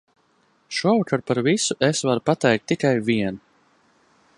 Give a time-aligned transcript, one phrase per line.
[0.77, 3.43] Šovakar par visu es varu pateikt tikai vienu!